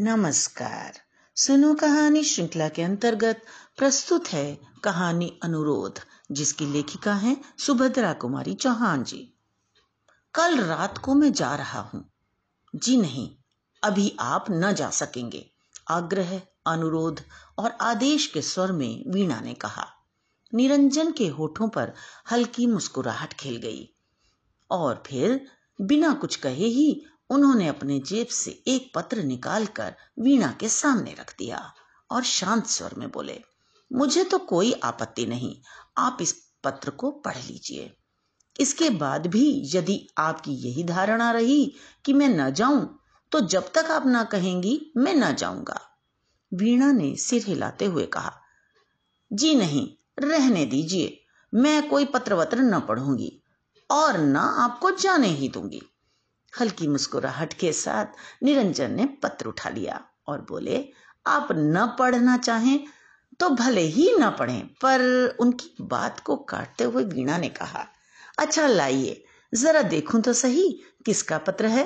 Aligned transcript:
नमस्कार। 0.00 1.00
सुनो 1.36 1.74
कहानी 1.74 2.24
श्रृंखला 2.24 2.68
के 2.68 2.82
अंतर्गत 2.82 3.42
प्रस्तुत 3.76 4.28
है 4.28 4.58
कहानी 4.84 5.40
अनुरोध, 5.42 6.00
जिसकी 6.32 6.66
लेखिका 6.66 7.14
है 7.14 7.40
सुभद्रा 7.58 8.12
कुमारी 8.12 8.54
चौहान 8.54 9.04
जी। 9.04 9.32
कल 10.34 10.60
रात 10.60 10.98
को 10.98 11.14
मैं 11.14 11.32
जा 11.32 11.54
रहा 11.54 11.80
हूँ। 11.80 12.12
जी 12.76 12.96
नहीं, 12.96 13.36
अभी 13.82 14.16
आप 14.20 14.44
न 14.50 14.72
जा 14.72 14.90
सकेंगे, 14.90 15.50
आग्रह, 15.88 16.42
अनुरोध 16.66 17.20
और 17.58 17.70
आदेश 17.70 18.26
के 18.26 18.42
स्वर 18.42 18.72
में 18.72 19.04
वीणा 19.08 19.40
ने 19.40 19.54
कहा। 19.54 19.86
निरंजन 20.54 21.12
के 21.12 21.28
होठों 21.28 21.68
पर 21.68 21.92
हल्की 22.30 22.66
मुस्कुराहट 22.66 23.32
खिल 23.32 23.56
गई 23.56 23.94
और 24.70 25.02
फिर 25.06 25.46
बिना 25.80 26.12
कुछ 26.12 26.36
कहे 26.36 26.66
ही 26.66 27.06
उन्होंने 27.30 27.66
अपने 27.68 27.98
जेब 28.00 28.26
से 28.26 28.50
एक 28.68 28.90
पत्र 28.94 29.22
निकालकर 29.22 29.94
वीणा 30.18 30.50
के 30.60 30.68
सामने 30.68 31.14
रख 31.18 31.34
दिया 31.38 31.60
और 32.10 32.22
शांत 32.24 32.66
स्वर 32.66 32.94
में 32.98 33.10
बोले, 33.10 33.40
मुझे 33.90 34.24
तो 34.24 34.38
कोई 34.38 34.72
आपत्ति 34.84 35.26
नहीं, 35.26 35.54
आप 35.98 36.18
इस 36.20 36.32
पत्र 36.64 36.90
को 36.90 37.10
पढ़ 37.10 37.36
लीजिए। 37.36 37.92
इसके 38.60 38.90
बाद 38.90 39.26
भी 39.26 39.70
यदि 39.74 40.06
आपकी 40.18 40.52
यही 40.58 40.84
धारणा 40.84 41.30
रही 41.30 41.74
कि 42.04 42.12
मैं 42.12 42.28
न 42.28 42.50
जाऊँ 42.50 42.98
तो 43.32 43.40
जब 43.40 43.70
तक 43.72 43.90
आप 43.90 44.06
ना 44.06 44.22
कहेंगी, 44.24 44.92
मैं 44.96 45.14
न 45.14 45.34
जाऊँगा। 45.34 45.80
वीणा 46.52 46.90
ने 46.92 47.14
सिर 47.16 47.44
हिलाते 47.46 47.84
हुए 47.84 48.06
कहा, 48.06 48.32
जी 49.30 49.54
नहीं, 49.54 49.88
रहने 50.18 50.64
दीजिए, 50.66 51.20
मैं 51.52 51.88
कोई 51.88 52.04
पत्र 52.04 52.34
वत्र 52.34 52.62
न 52.62 52.80
पढ़ूँगी 52.80 53.30
और 53.90 54.18
न 54.18 54.36
आपको 54.36 54.90
जाने 54.90 55.28
ही 55.28 55.48
दूँगी। 55.48 55.82
हल्की 56.52 56.86
मुस्कुराहट 56.88 57.52
के 57.52 57.72
साथ 57.72 58.42
निरंजन 58.42 58.90
ने 58.90 59.06
पत्र 59.22 59.46
उठा 59.46 59.70
लिया 59.70 60.00
और 60.28 60.40
बोले, 60.40 60.84
आप 61.26 61.48
न 61.52 61.86
पढ़ना 61.98 62.36
चाहें 62.36 62.86
तो 63.40 63.48
भले 63.50 63.80
ही 63.80 64.12
न 64.20 64.30
पढ़ें, 64.30 64.66
पर 64.66 65.36
उनकी 65.40 65.74
बात 65.80 66.20
को 66.20 66.36
काटते 66.36 66.84
हुए 66.84 67.04
वीणा 67.04 67.36
ने 67.38 67.48
कहा 67.48 67.86
अच्छा 68.38 68.66
लाइए, 68.66 69.24
जरा 69.52 69.82
देखूँ 69.82 70.20
तो 70.20 70.32
सही 70.32 70.68
किसका 71.06 71.38
पत्र 71.38 71.66
है? 71.66 71.84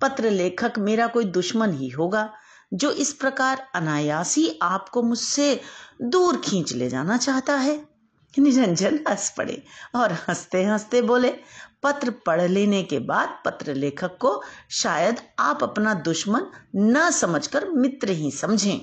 पत्र 0.00 0.30
लेखक 0.30 0.78
मेरा 0.78 1.06
कोई 1.06 1.24
दुश्मन 1.24 1.72
ही 1.72 1.88
होगा, 1.88 2.32
जो 2.74 2.90
इस 2.90 3.12
प्रकार 3.12 3.66
अनायासी 3.74 4.58
आपको 4.62 5.02
मुझसे 5.02 5.60
दूर 6.02 6.36
खींच 6.36 6.72
ले 6.72 6.88
जाना 6.88 7.16
चाहता 7.16 7.56
है। 7.56 7.91
निरंजन 8.38 9.04
हंस 9.08 9.34
पड़े 9.36 9.62
और 9.94 10.12
हँसते 10.12 10.64
हँसते 10.64 11.02
बोले, 11.02 11.30
पत्र 11.82 12.10
पढ़ 12.10 12.40
लेने 12.40 12.82
के 12.82 12.98
बाद 12.98 13.42
पत्र 13.44 13.74
लेखक 13.74 14.18
को 14.18 14.42
शायद 14.70 15.16
आप 15.38 15.62
अपना 15.62 15.94
दुश्मन 15.94 16.46
न 16.76 17.10
समझकर 17.10 17.68
मित्र 17.68 18.10
ही 18.10 18.30
समझें। 18.30 18.80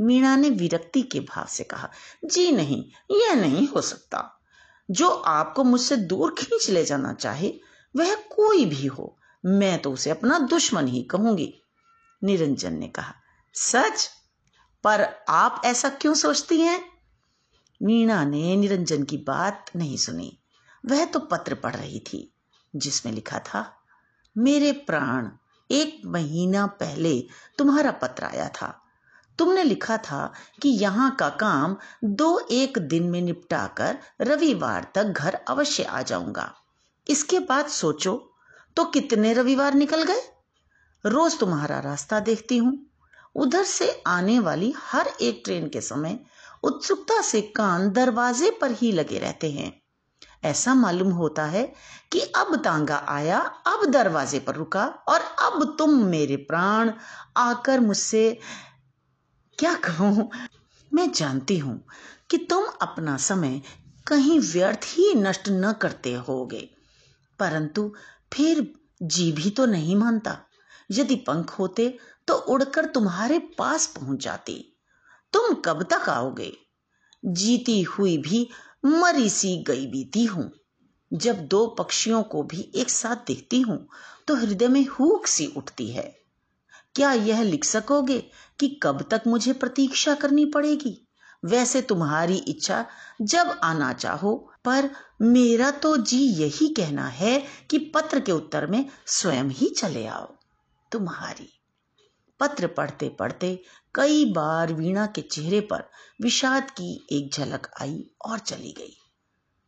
मीणा 0.00 0.36
ने 0.36 0.50
विरक्ति 0.50 1.02
के 1.02 1.20
भाव 1.20 1.46
से 1.48 1.64
कहा, 1.64 1.90
जी 2.24 2.52
नहीं, 2.52 2.84
यह 3.10 3.34
नहीं 3.34 3.68
हो 3.68 3.80
सकता। 3.80 4.40
जो 4.90 5.08
आपको 5.08 5.64
मुझसे 5.64 5.96
दूर 5.96 6.34
खींच 6.38 6.70
ले 6.70 6.84
जाना 6.84 7.12
चाहे, 7.12 7.54
वह 7.96 8.14
कोई 8.14 8.64
भी 8.64 8.86
हो, 8.86 9.18
मैं 9.46 9.82
तो 9.82 9.92
उसे 9.92 10.10
अपना 10.10 10.38
दुश्मन 10.38 10.86
ही 10.86 11.02
कहूँगी। 11.02 11.62
निरंजन 12.24 12.72
ने 12.72 12.88
कहा, 12.88 13.14
सच? 13.54 14.10
पर 14.84 15.24
आप 15.28 15.62
ऐसा 15.64 15.88
क्यों 15.88 16.14
सोचती 16.14 16.60
हैं? 16.60 16.95
मीणा 17.82 18.24
ने 18.24 18.56
निरंजन 18.56 19.02
की 19.02 19.16
बात 19.16 19.70
नहीं 19.76 19.96
सुनी। 19.96 20.38
वह 20.86 21.04
तो 21.04 21.18
पत्र 21.18 21.54
पढ़ 21.54 21.76
रही 21.76 22.00
थी, 22.00 22.32
जिसमें 22.76 23.12
लिखा 23.12 23.38
था, 23.38 23.76
मेरे 24.38 24.72
प्राण, 24.72 25.28
एक 25.70 26.02
महीना 26.06 26.66
पहले 26.66 27.20
तुम्हारा 27.58 27.90
पत्र 27.90 28.24
आया 28.24 28.48
था। 28.48 28.82
तुमने 29.38 29.62
लिखा 29.62 29.96
था 29.96 30.32
कि 30.62 30.68
यहाँ 30.68 31.16
का 31.16 31.28
काम 31.28 31.76
दो 32.04 32.48
एक 32.50 32.78
दिन 32.78 33.02
में 33.02 33.20
निपटाकर 33.22 33.98
रविवार 34.20 34.92
तक 34.94 35.04
घर 35.04 35.34
अवश्य 35.34 35.82
आ 35.82 36.02
जाऊँगा। 36.02 36.54
इसके 37.08 37.38
बाद 37.38 37.66
सोचो 37.66 38.32
तो 38.76 38.84
कितने 38.84 39.32
रविवार 39.32 39.74
निकल 39.74 40.02
गए? 40.02 40.22
रोज 41.06 41.38
तुम्हारा 41.38 41.80
रास्ता 41.80 42.20
देखती 42.20 42.56
हूँ। 42.56 42.86
उधर 43.34 43.64
से 43.64 44.02
आने 44.06 44.38
वाली 44.38 44.74
हर 44.76 45.06
एक 45.20 45.42
ट्रेन 45.44 45.68
के 45.68 45.80
समय 45.80 46.18
उत्सुकता 46.62 47.22
से 47.22 47.40
कान 47.40 47.90
दरवाजे 47.90 48.50
पर 48.50 48.70
ही 48.70 48.92
लगे 48.92 49.18
रहते 49.18 49.50
हैं। 49.50 49.82
ऐसा 50.44 50.74
मालूम 50.74 51.10
होता 51.10 51.44
है 51.44 51.72
कि 52.12 52.20
अब 52.20 52.56
तांगा 52.56 52.96
आया, 52.96 53.38
अब 53.38 53.86
दरवाजे 53.86 54.38
पर 54.38 54.54
रुका 54.54 54.86
और 54.86 55.20
अब 55.20 55.74
तुम 55.78 56.04
मेरे 56.04 56.36
प्राण 56.36 56.92
आकर 57.36 57.80
मुझसे 57.80 58.40
क्या 59.58 59.74
कहूँ? 59.74 60.30
मैं 60.94 61.12
जानती 61.12 61.58
हूँ 61.58 61.84
कि 62.30 62.38
तुम 62.38 62.64
अपना 62.82 63.16
समय 63.16 63.62
कहीं 64.06 64.40
व्यर्थ 64.40 64.80
ही 64.84 65.14
नष्ट 65.14 65.48
न 65.48 65.72
करते 65.72 66.14
होगे। 66.14 66.70
परंतु 67.38 67.94
फिर 68.32 68.74
जी 69.02 69.32
भी 69.32 69.50
तो 69.50 69.66
नहीं 69.66 69.96
मानता। 69.96 70.38
यदि 70.90 71.16
पंख 71.16 71.50
होते 71.50 71.98
तो 72.28 72.34
उड़कर 72.34 72.84
तुम्हारे 72.84 73.38
पास 73.38 73.86
पहुँच 73.86 74.24
जाती। 74.24 74.75
तुम 75.36 75.54
कब 75.54 75.82
तक 75.82 76.08
आओगे? 76.08 76.56
जीती 77.24 77.82
हुई 77.82 78.18
भी, 78.18 78.48
मरी 78.84 79.30
सी 79.30 79.64
गई 79.66 79.86
बीती 79.86 80.24
हूँ। 80.24 80.52
जब 81.12 81.46
दो 81.46 81.66
पक्षियों 81.66 82.22
को 82.22 82.42
भी 82.42 82.72
एक 82.74 82.90
साथ 82.90 83.16
देखती 83.16 83.60
हूँ 83.60 83.88
तो 84.28 84.34
हृदय 84.34 84.68
में 84.68 84.86
हुक 84.86 85.26
सी 85.26 85.46
उठती 85.46 85.90
है। 85.90 86.20
क्या 86.94 87.12
यह 87.12 87.42
लिख 87.42 87.64
सकोगे 87.64 88.18
कि 88.60 88.80
कब 88.82 89.08
तक 89.10 89.22
मुझे 89.26 89.52
प्रतीक्षा 89.52 90.14
करनी 90.14 90.44
पड़ेगी? 90.44 91.08
वैसे 91.44 91.82
तुम्हारी 91.82 92.36
इच्छा 92.36 92.86
जब 93.22 93.60
आना 93.64 93.92
चाहो, 93.92 94.52
पर 94.64 94.90
मेरा 95.22 95.70
तो 95.70 95.96
जी 95.96 96.18
यही 96.18 96.68
कहना 96.68 97.08
है 97.08 97.46
कि 97.70 97.78
पत्र 97.78 98.20
के 98.20 98.32
उत्तर 98.32 98.66
में 98.66 98.88
स्वयं 99.06 99.44
ही 99.44 99.68
चले 99.68 100.06
आओ। 100.06 100.34
तुम्हारी 100.92 101.55
पत्र 102.40 102.66
पढ़ते 102.66 103.08
पढ़ते 103.08 103.62
कई 103.94 104.32
बार 104.32 104.72
वीणा 104.72 105.06
के 105.06 105.20
चेहरे 105.20 105.60
पर 105.60 105.90
विषाद 106.22 106.70
की 106.70 107.06
एक 107.12 107.30
झलक 107.32 107.70
आई 107.80 108.10
और 108.26 108.38
चली 108.38 108.72
गई। 108.72 108.96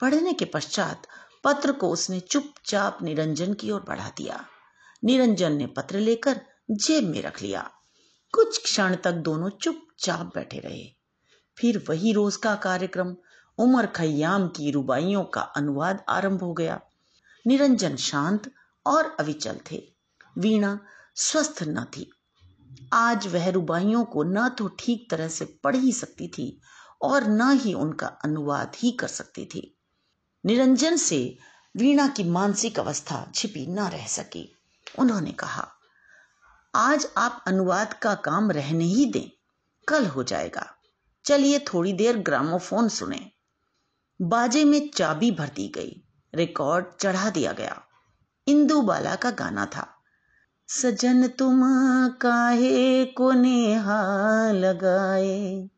पढ़ने 0.00 0.32
के 0.32 0.44
पश्चात 0.44 1.06
पत्र 1.44 1.72
को 1.72 1.90
उसने 1.90 2.20
चुपचाप 2.20 2.98
निरंजन 3.02 3.54
की 3.54 3.70
ओर 3.70 3.80
बढ़ा 3.80 4.08
दिया। 4.16 4.46
निरंजन 5.04 5.52
ने 5.52 5.66
पत्र 5.66 5.98
लेकर 5.98 6.40
जेब 6.70 7.04
में 7.04 7.22
रख 7.22 7.42
लिया। 7.42 7.70
कुछ 8.32 8.62
क्षण 8.62 8.96
तक 8.96 9.12
दोनों 9.12 9.50
चुपचाप 9.50 10.32
बैठे 10.34 10.58
रहे। 10.58 10.96
फिर 11.58 11.84
वही 11.88 12.12
रोज 12.12 12.36
का 12.36 12.54
कार्यक्रम, 12.54 13.16
उमर 13.58 13.86
खयाम 13.86 14.48
की 14.48 14.70
रुबाइयों 14.70 15.24
का 15.24 15.40
अनुवाद 15.40 16.04
आरंभ 16.08 16.42
हो 16.42 16.52
गया। 16.52 16.80
निरंजन 17.46 17.96
शांत 17.96 18.52
और 18.86 19.16
अविचल 19.20 19.60
थे। 19.72 19.92
वीणा 20.38 20.80
स्वस्थ 21.14 21.62
न 21.62 21.84
थी। 21.84 22.12
आज 22.92 23.26
वह 23.26 23.50
रुबाइयों 23.50 24.04
को 24.04 24.22
न 24.22 24.48
तो 24.48 24.68
ठीक 24.68 25.10
तरह 25.10 25.28
से 25.28 25.44
पढ़ 25.44 25.76
ही 25.76 25.92
सकती 25.92 26.28
थी 26.28 26.60
और 27.02 27.24
न 27.24 27.50
ही 27.50 27.74
उनका 27.74 28.06
अनुवाद 28.06 28.72
ही 28.76 28.90
कर 28.90 29.08
सकती 29.08 29.44
थी। 29.44 29.78
निरंजन 30.46 30.96
से 30.96 31.38
वीणा 31.76 32.08
की 32.08 32.24
मानसिक 32.24 32.80
अवस्था 32.80 33.32
छिपी 33.34 33.66
न 33.66 33.78
रह 33.78 34.06
सकी। 34.06 34.56
उन्होंने 34.98 35.32
कहा, 35.32 35.68
आज 36.74 37.08
आप 37.16 37.44
अनुवाद 37.46 37.92
का 37.92 38.14
काम 38.14 38.50
रहने 38.50 38.84
ही 38.84 39.06
दें, 39.06 39.30
कल 39.88 40.06
हो 40.06 40.22
जाएगा। 40.22 40.74
चलिए 41.24 41.58
थोड़ी 41.58 41.92
देर 41.92 42.16
ग्रामोफोन 42.16 42.88
सुने। 42.88 43.30
बाजे 44.22 44.64
में 44.64 44.90
चाबी 44.90 45.30
भर 45.30 45.48
दी 45.48 45.68
गई, 45.68 46.02
रिकॉर्ड 46.34 46.86
चढ़ा 47.00 47.30
दिया 47.30 47.52
गया। 47.52 47.82
इंदू 48.46 48.82
बाला 48.82 49.14
का 49.14 49.30
गाना 49.30 49.66
था। 49.66 49.97
सजन 50.70 51.26
तुम 51.26 51.60
काहे 52.08 53.04
को 53.04 53.32
नेहा 53.32 54.52
लगाए? 54.52 55.68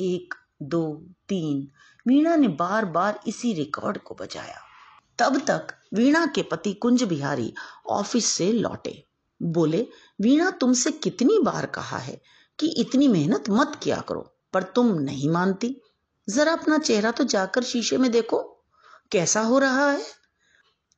एक, 0.00 0.34
दो, 0.62 1.06
तीन। 1.28 1.68
वीणा 2.06 2.36
ने 2.36 2.48
बार 2.48 2.84
बार 2.84 3.20
इसी 3.26 3.52
रिकॉर्ड 3.52 3.98
को 3.98 4.14
बजाया। 4.14 4.60
तब 5.18 5.38
तक 5.38 5.66
वीणा 5.94 6.26
के 6.26 6.42
पति 6.42 6.72
कुंज 6.72 7.02
बिहारी 7.02 7.54
ऑफ़िस 7.86 8.24
से 8.24 8.52
लौटे। 8.52 9.06
बोले, 9.42 9.86
वीणा 10.20 10.50
तुमसे 10.50 10.90
कितनी 10.90 11.38
बार 11.38 11.66
कहा 11.66 11.98
है 11.98 12.22
कि 12.58 12.66
इतनी 12.66 13.08
मेहनत 13.08 13.44
मत 13.50 13.80
किया 13.82 14.04
करो, 14.08 14.36
पर 14.52 14.62
तुम 14.62 14.98
नहीं 14.98 15.30
मानती। 15.30 15.80
जरा 16.30 16.52
अपना 16.52 16.78
चेहरा 16.78 17.10
तो 17.10 17.24
जाकर 17.24 17.62
शीशे 17.62 17.96
में 17.96 18.10
देखो, 18.10 18.64
कैसा 19.12 19.40
हो 19.40 19.58
रहा 19.58 19.90
है? 19.90 20.06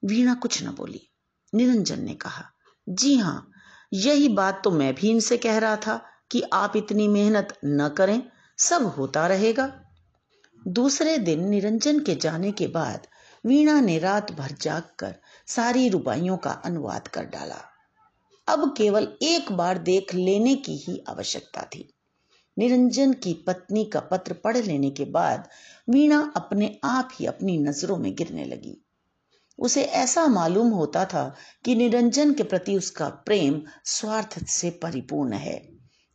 वीणा 0.04 0.34
कुछ 0.34 0.62
न 0.62 0.66
बोली। 0.66 1.10
निरंजन 1.54 2.02
ने 2.02 2.14
कहा 2.14 2.44
जी 2.88 3.16
हाँ 3.16 3.50
यही 3.92 4.28
बात 4.28 4.60
तो 4.64 4.70
मैं 4.70 4.94
भी 4.94 5.10
इनसे 5.10 5.36
कह 5.36 5.58
रहा 5.58 5.76
था 5.76 6.04
कि 6.30 6.42
आप 6.52 6.76
इतनी 6.76 7.08
मेहनत 7.08 7.58
न 7.64 7.88
करें, 7.88 8.22
सब 8.58 8.86
होता 8.86 9.26
रहेगा। 9.26 9.72
दूसरे 10.68 11.18
दिन 11.18 11.48
निरंजन 11.48 11.98
के 11.98 12.14
जाने 12.14 12.52
के 12.52 12.66
बाद 12.66 13.06
वीणा 13.46 13.80
ने 13.80 13.98
रात 13.98 14.32
भर 14.32 14.54
जागकर 14.60 15.14
सारी 15.46 15.88
रुबाइयों 15.88 16.36
का 16.36 16.50
अनुवाद 16.50 17.08
कर 17.08 17.24
डाला। 17.24 17.60
अब 18.48 18.74
केवल 18.76 19.08
एक 19.22 19.52
बार 19.52 19.78
देख 19.78 20.14
लेने 20.14 20.54
की 20.54 20.76
ही 20.76 21.04
आवश्यकता 21.08 21.62
थी। 21.62 21.94
निरंजन 22.58 23.12
की 23.12 23.34
पत्नी 23.46 23.84
का 23.84 24.00
पत्र 24.00 24.32
पढ़ 24.32 24.56
लेने 24.56 24.90
के 24.90 25.04
बाद 25.04 25.48
वीणा 25.90 26.32
अपने 26.36 26.78
आप 26.84 27.08
ही 27.14 27.26
अपनी 27.26 27.58
नज़रों 27.58 27.96
में 27.96 28.14
गिरने 28.14 28.44
लगी। 28.44 28.84
उसे 29.60 29.82
ऐसा 29.82 30.26
मालूम 30.26 30.68
होता 30.68 31.04
था 31.04 31.34
कि 31.64 31.74
निरंजन 31.74 32.32
के 32.34 32.42
प्रति 32.42 32.76
उसका 32.76 33.08
प्रेम 33.26 33.60
स्वार्थ 33.84 34.38
से 34.44 34.70
परिपूर्ण 34.82 35.32
है, 35.32 35.56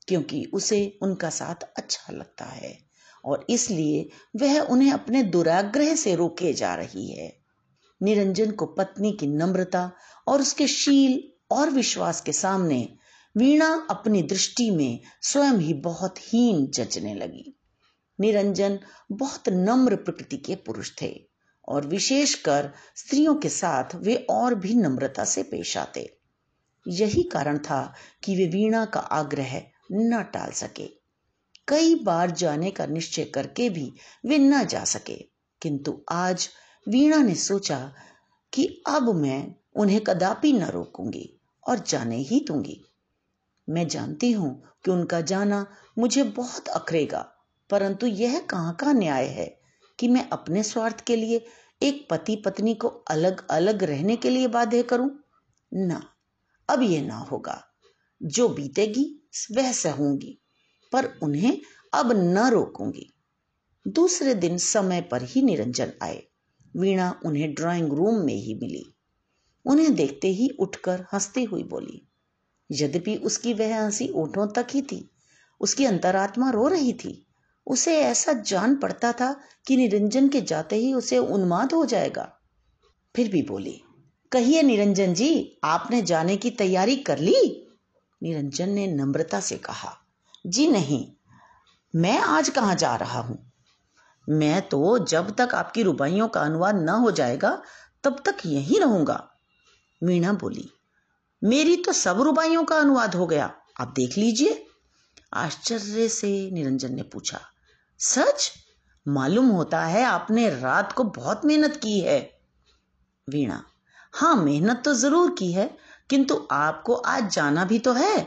क्योंकि 0.08 0.44
उसे 0.54 0.98
उनका 1.02 1.30
साथ 1.30 1.64
अच्छा 1.78 2.14
लगता 2.14 2.46
है 2.46 2.78
और 3.26 3.46
इसलिए 3.50 4.10
वह 4.36 4.60
उन्हें 4.60 4.92
अपने 4.92 5.24
दुराग्रह 5.24 5.96
से 5.96 6.16
रोके 6.16 6.54
जा 6.54 6.74
रही 6.76 7.12
है। 7.12 7.32
निरंजन 8.02 8.52
को 8.52 8.66
पत्नी 8.66 9.12
की 9.12 9.28
नम्रता 9.28 9.92
और 10.28 10.42
उसके 10.42 10.68
शील 10.68 11.22
और 11.52 11.70
विश्वास 11.70 12.22
के 12.22 12.34
सामने 12.34 12.88
वीणा 13.36 13.88
अपनी 13.90 14.22
दृष्टि 14.24 14.70
में 14.72 15.00
स्वयं 15.22 15.58
ही 15.58 15.74
बहुत 15.74 16.20
हीन 16.20 16.68
जचने 16.68 17.14
लगी। 17.16 17.52
निरंजन 18.20 18.80
बहुत 19.12 19.50
नम्र 19.50 19.96
प्रकृति 19.96 20.38
के 20.38 20.56
पुरुष 20.56 20.92
थे। 21.02 21.35
और 21.68 21.88
विशेषकर 21.88 22.72
स्त्रियों 22.96 23.36
के 23.36 23.50
साथ 23.50 23.96
वे 23.96 24.16
और 24.30 24.56
भी 24.56 24.76
नम्रता 24.76 25.24
से 25.24 25.44
पेश 25.44 25.78
आते। 25.78 26.18
यही 26.88 27.24
कारण 27.24 27.58
था 27.58 27.94
कि 28.24 28.36
वे 28.36 28.46
वीणा 28.46 28.86
का 28.86 29.00
आग्रह 29.00 29.62
न 29.92 30.24
टाल 30.24 30.52
सके। 30.52 30.88
कई 31.68 31.96
बार 31.96 32.32
जाने 32.32 32.72
का 32.72 32.86
निश्चय 32.86 33.24
करके 33.24 33.70
भी 33.70 33.94
वे 34.26 34.38
न 34.38 34.64
जा 34.64 34.84
सके। 34.84 35.26
किंतु 35.62 36.02
आज 36.12 36.50
वीणा 36.90 37.18
ने 37.18 37.36
सोचा 37.36 37.94
कि 38.54 38.84
अब 38.88 39.16
मैं 39.16 39.56
उन्हें 39.76 40.02
कदापि 40.02 40.54
न 40.54 40.64
रोकूँगी 40.64 41.40
और 41.68 41.80
जाने 41.80 42.18
ही 42.18 42.46
दूँगी। 42.48 42.82
मैं 43.70 43.88
जानती 43.88 44.32
हूँ 44.32 44.64
कि 44.86 44.92
उनका 44.92 45.22
जाना 45.22 45.66
मुझे 45.98 46.24
बहुत 46.24 46.68
अखरेगा 46.68 47.32
परंतु 47.70 48.08
यह 48.08 48.40
कहाँ 48.40 48.76
का 48.76 48.94
न्याय 48.94 49.26
है? 49.26 49.65
कि 50.00 50.08
मैं 50.08 50.30
अपने 50.30 50.64
स्वार्थ 50.64 51.02
के 51.02 51.16
लिए 51.16 51.46
एक 51.84 52.08
पति 52.10 52.36
पत्नी 52.36 52.76
को 52.76 52.88
अलग 52.88 53.48
अलग 53.48 53.84
रहने 53.84 54.16
के 54.16 54.30
लिए 54.30 54.48
बाध्य 54.48 54.84
करूँ? 54.84 55.20
ना। 55.74 56.10
अब 56.70 56.82
यह 56.82 57.08
ना 57.08 57.18
होगा। 57.18 57.64
जो 58.24 58.50
बीतेगी, 58.50 59.30
वह 59.52 59.72
सहूँगी 59.72 60.42
पर 60.92 61.20
उन्हें 61.24 61.62
अब 61.94 62.12
न 62.12 62.50
रोकूँगी। 62.50 63.14
दूसरे 63.88 64.34
दिन 64.34 64.58
समय 64.58 65.02
पर 65.02 65.24
ही 65.24 65.42
निरंजन 65.42 65.92
आए। 66.02 66.24
वीणा 66.78 67.22
उन्हें 67.26 67.54
ड्राइंग 67.54 67.94
रूम 67.94 68.16
में 68.16 68.34
ही 68.34 68.54
मिली। 68.54 68.96
उन्हें 69.66 69.96
देखते 69.96 70.28
ही 70.28 70.50
उठकर 70.60 71.06
हंसती 71.14 71.44
हुई 71.44 71.64
बोली, 71.64 72.08
यद्यपि 72.72 73.16
उसकी 73.16 73.54
वह 73.54 73.86
हँसी 73.86 74.10
ओठों 74.10 74.48
तक 74.48 74.68
ही 74.72 74.82
थी, 74.82 75.12
उसकी 75.62 75.86
अंतरात्मा 75.86 76.50
रो 76.50 76.68
रही 76.68 76.94
थी 76.94 77.25
उसे 77.68 78.00
ऐसा 78.00 78.34
जान 78.34 78.76
पड़ता 78.76 79.12
था 79.12 79.42
कि 79.68 79.78
निरंजन 79.78 80.28
के 80.30 80.42
जाते 80.42 80.76
ही 80.76 80.94
उसे 80.94 81.18
उन्माद 81.18 81.74
हो 81.74 81.86
जाएगा। 81.86 82.32
फिर 83.16 83.32
भी 83.32 83.42
बोली, 83.42 83.82
कहिए 84.32 84.62
निरंजन 84.62 85.14
जी, 85.14 85.60
आपने 85.64 86.02
जाने 86.02 86.38
की 86.38 86.50
तैयारी 86.50 86.96
कर 86.96 87.20
ली? 87.20 87.68
निरंजन 88.24 88.70
ने 88.70 88.88
नम्रता 88.88 89.40
से 89.40 89.58
कहा, 89.58 89.98
जी 90.48 90.68
नहीं, 90.68 91.06
मैं 91.96 92.20
आज 92.20 92.50
कहाँ 92.50 92.76
जा 92.76 92.96
रहा 92.96 93.20
हूँ? 93.20 93.52
मैं 94.30 94.62
तो 94.62 95.00
जब 95.00 95.36
तक 95.36 95.56
आपकी 95.56 95.84
रुबाइयों 95.84 96.28
का 96.28 96.42
अनुवाद 96.42 96.76
न 96.76 96.90
हो 96.90 97.12
जाएगा, 97.12 97.62
तब 98.04 98.22
तक 98.26 98.38
यहीं 98.46 98.80
रहूँगा। 98.80 99.32
मीणा 100.04 100.34
बोली, 100.34 100.70
मेरी 101.44 101.76
तो 101.78 101.92
सब 101.92 102.22
रुबाइयों 102.22 102.64
का 102.64 102.76
अनुवाद 102.76 103.16
हो 103.16 103.28
गया, 103.28 103.54
आप 103.80 103.94
देख 103.96 104.18
लीजिए। 104.18 104.66
आश्चर्य 105.34 106.10
से 106.10 106.52
निरंजन 106.52 106.96
ने 106.96 107.04
पूछा 107.04 107.40
सच? 108.00 108.52
मालूम 109.06 109.48
होता 109.48 109.84
है 109.86 110.04
आपने 110.04 110.50
रात 110.50 110.92
को 110.92 111.04
बहुत 111.04 111.46
मेहनत 111.46 111.76
की 111.76 112.00
है। 112.00 112.20
वीणा 113.28 113.64
हाँ 114.14 114.36
मेहनत 114.36 114.82
तो 114.86 114.94
ज़रूर 114.94 115.36
की 115.40 115.52
है, 115.52 115.70
किंतु 116.10 116.48
आपको 116.52 116.94
आज 116.94 117.32
जाना 117.34 117.66
भी 117.66 117.80
तो 117.80 117.94
है। 117.94 118.20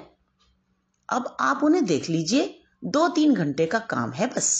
अब 1.08 1.36
आप 1.40 1.64
उन्हें 1.64 1.84
देख 1.84 2.08
लीजिए 2.10 2.54
दो 2.84 3.08
तीन 3.08 3.34
घंटे 3.34 3.66
का 3.66 3.78
काम 3.78 4.12
है 4.12 4.26
बस। 4.26 4.50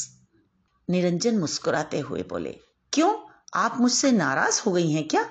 निरंजन 0.89 1.39
मुस्कुराते 1.39 1.99
हुए 1.99 2.23
बोले, 2.23 2.57
क्यों? 2.93 3.15
आप 3.55 3.77
मुझसे 3.81 4.13
नाराज़ 4.13 4.63
हो 4.67 4.73
गई 4.73 4.91
हैं 4.93 5.07
क्या? 5.09 5.29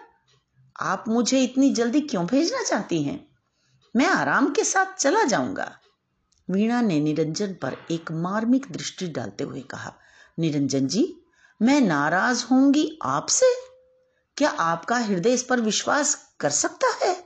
आप 0.79 1.03
मुझे 1.07 1.43
इतनी 1.43 1.69
जल्दी 1.73 2.01
क्यों 2.01 2.25
भेजना 2.25 2.63
चाहती 2.63 3.01
हैं? 3.03 3.19
मैं 3.95 4.07
आराम 4.07 4.51
के 4.51 4.63
साथ 4.63 4.95
चला 4.95 5.23
जाऊँगा। 5.23 5.71
वीणा 6.49 6.81
ने 6.81 6.99
निरंजन 6.99 7.53
पर 7.53 7.77
एक 7.91 8.11
मार्मिक 8.11 8.65
दृष्टि 8.71 9.07
डालते 9.07 9.43
हुए 9.43 9.61
कहा, 9.61 9.93
निरंजन 10.39 10.87
जी, 10.87 11.17
मैं 11.61 11.81
नाराज़ 11.81 12.45
होंगी 12.45 12.99
आपसे? 13.03 13.45
क्या 14.37 14.49
आपका 14.49 14.97
हृदय 14.97 15.33
इस 15.33 15.43
पर 15.43 15.61
विश्वास 15.61 16.35
कर 16.39 16.49
सकता 16.49 17.05
है? 17.05 17.23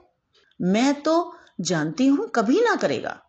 मैं 0.62 1.02
तो 1.02 1.36
जानती 1.62 2.08
हूँ 2.08 2.30
कभी 2.30 2.62
ना 2.62 2.76
करेगा। 2.76 3.24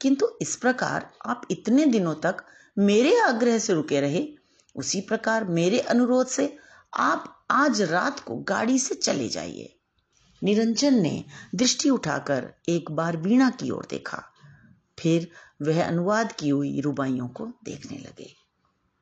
किंतु 0.00 0.28
इस 0.42 0.56
प्रकार 0.56 1.12
आप 1.26 1.42
इतने 1.50 1.86
दिनों 1.86 2.14
तक 2.14 2.36
मेरे 2.78 3.20
आग्रह 3.20 3.58
से 3.58 3.72
रुके 3.72 4.00
रहे, 4.00 4.28
उसी 4.76 5.00
प्रकार 5.00 5.44
मेरे 5.44 5.78
अनुरोध 5.78 6.26
से 6.26 6.56
आप 6.94 7.46
आज 7.50 7.82
रात 7.82 8.20
को 8.20 8.36
गाड़ी 8.36 8.78
से 8.78 8.94
चले 8.94 9.28
जाइए। 9.28 9.74
निरंजन 10.44 10.94
ने 10.94 11.24
दृष्टि 11.54 11.90
उठाकर 11.90 12.54
एक 12.68 12.90
बार 12.90 13.16
वीणा 13.16 13.50
की 13.50 13.70
ओर 13.70 13.86
देखा। 13.90 14.32
फिर 14.98 15.30
वह 15.62 15.88
अनुवाद 15.88 16.32
की 16.32 16.48
हुई 16.48 16.80
रुबाइयों 16.80 17.28
को 17.28 17.46
देखने 17.64 17.98
लगे। 17.98 18.34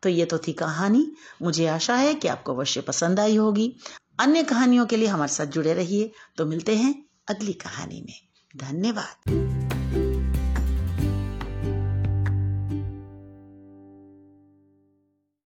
तो 0.03 0.09
ये 0.09 0.25
तो 0.25 0.39
थी 0.39 0.53
कहानी। 0.53 1.13
मुझे 1.43 1.67
आशा 1.67 1.97
है 1.97 2.15
कि 2.15 2.29
आपको 2.29 2.55
अवश्य 2.55 2.81
पसंद 2.81 3.21
आई 3.21 3.37
होगी। 3.37 3.77
अन्य 4.19 4.43
कहानियों 4.43 4.87
के 4.87 4.97
लिए 4.97 5.09
हमारे 5.09 5.33
साथ 5.33 5.47
जुड़े 5.47 5.75
रहिए। 5.75 6.13
तो 6.37 6.47
मिलते 6.47 6.77
हैं 6.77 7.07
अगली 7.29 7.53
कहानी 7.53 8.03
में। 8.03 8.21
धन्यवाद। 8.57 9.66